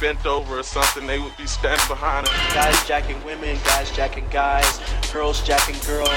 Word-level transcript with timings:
bent 0.00 0.24
over 0.26 0.58
or 0.58 0.62
something, 0.62 1.06
they 1.06 1.18
would 1.18 1.36
be 1.36 1.46
standing 1.46 1.86
behind 1.86 2.26
us. 2.26 2.54
Guys 2.54 2.88
jacking 2.88 3.22
women, 3.24 3.56
guys 3.64 3.90
jacking 3.92 4.26
guys, 4.30 4.80
girls 5.12 5.42
jacking 5.42 5.76
girls, 5.86 6.08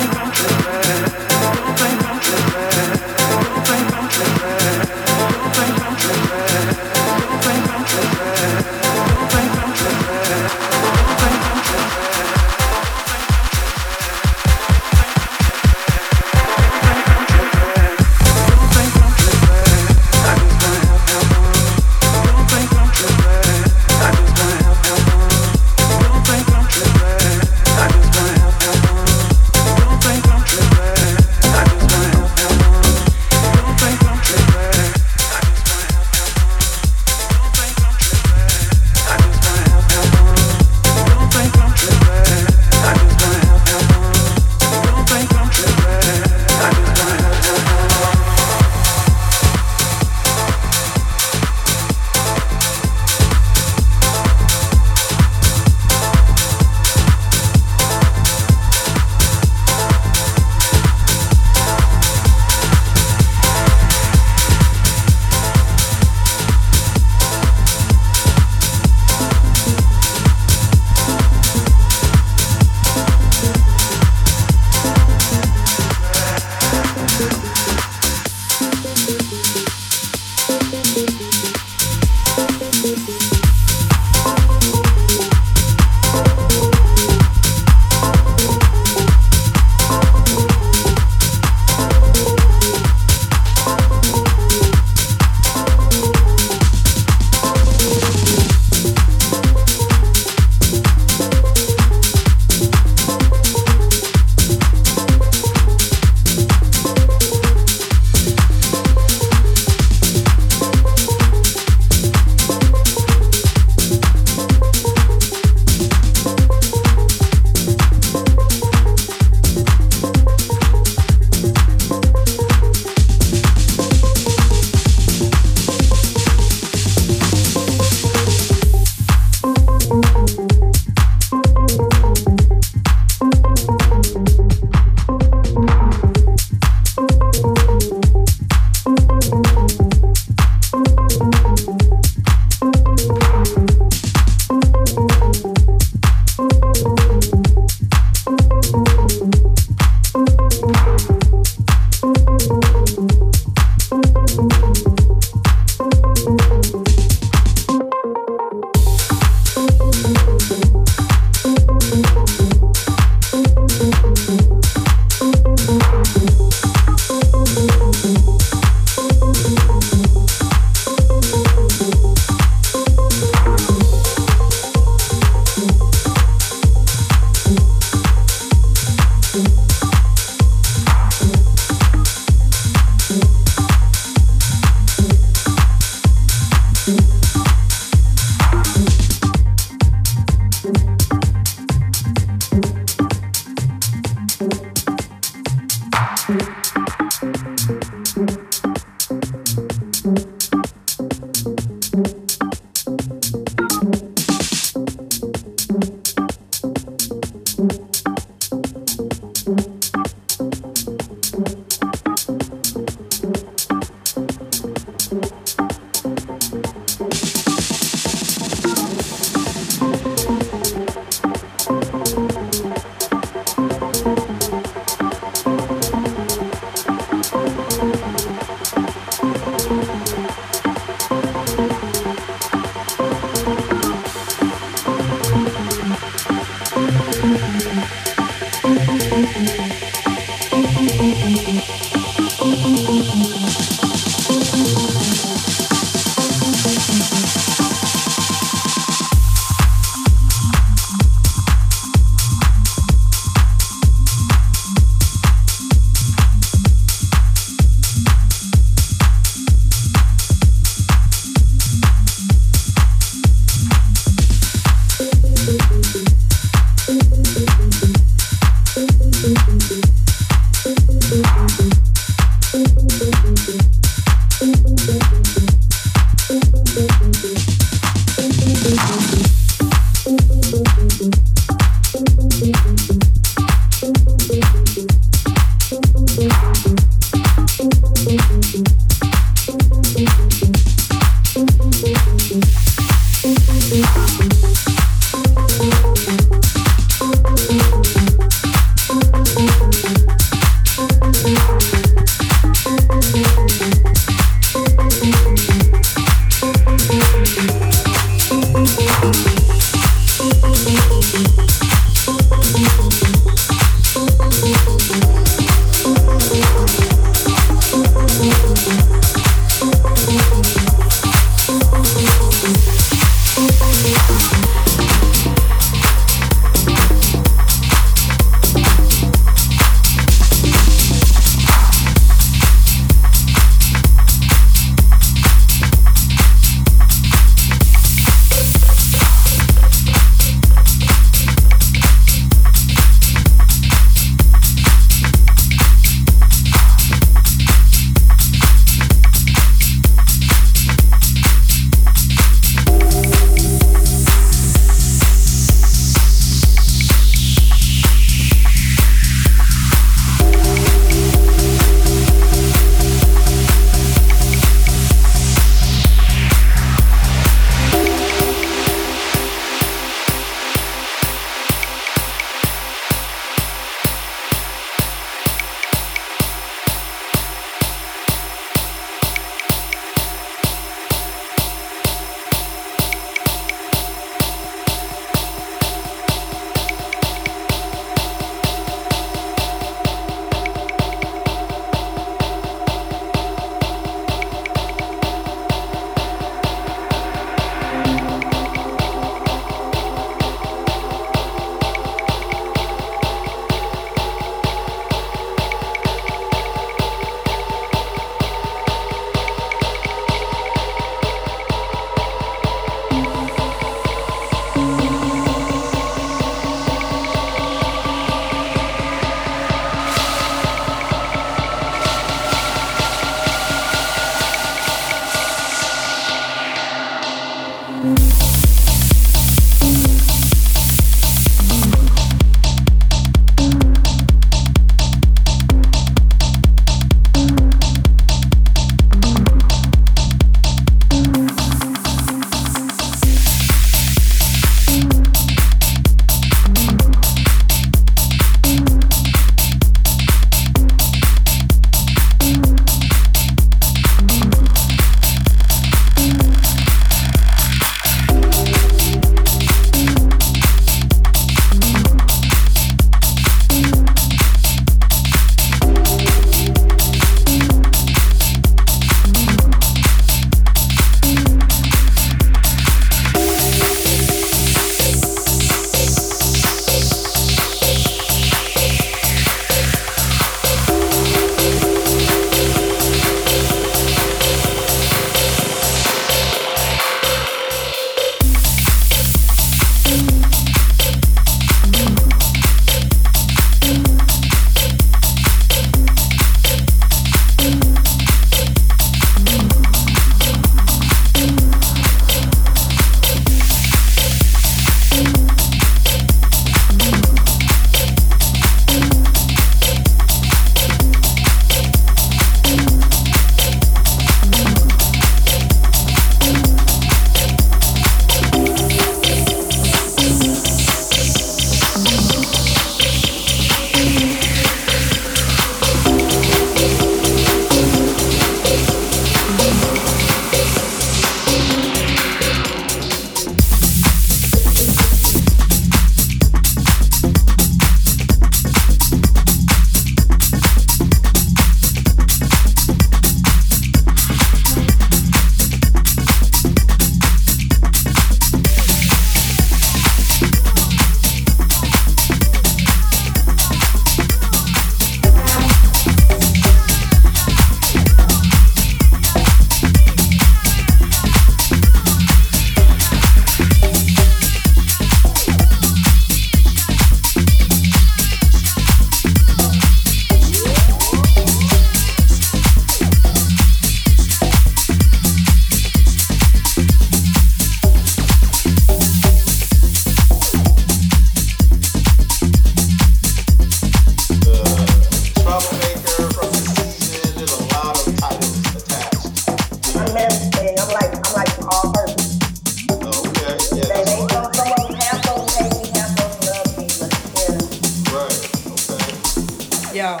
要 599.72 600.00